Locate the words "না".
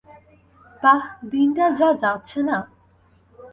2.43-2.57